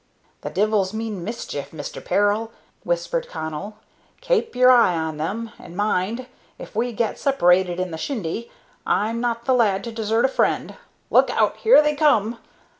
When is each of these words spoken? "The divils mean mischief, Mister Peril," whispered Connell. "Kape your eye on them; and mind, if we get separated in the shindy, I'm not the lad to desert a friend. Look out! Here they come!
"The 0.41 0.49
divils 0.49 0.95
mean 0.95 1.23
mischief, 1.23 1.71
Mister 1.71 2.01
Peril," 2.01 2.51
whispered 2.83 3.27
Connell. 3.29 3.77
"Kape 4.19 4.55
your 4.55 4.71
eye 4.71 4.95
on 4.95 5.17
them; 5.17 5.51
and 5.59 5.77
mind, 5.77 6.25
if 6.57 6.75
we 6.75 6.91
get 6.91 7.19
separated 7.19 7.79
in 7.79 7.91
the 7.91 7.99
shindy, 7.99 8.49
I'm 8.83 9.21
not 9.21 9.45
the 9.45 9.53
lad 9.53 9.83
to 9.83 9.91
desert 9.91 10.25
a 10.25 10.27
friend. 10.27 10.75
Look 11.11 11.29
out! 11.29 11.57
Here 11.57 11.83
they 11.83 11.93
come! 11.93 12.39